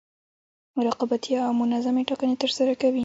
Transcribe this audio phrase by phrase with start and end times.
[0.87, 2.99] رقابتي او منظمې ټاکنې ترسره کوي.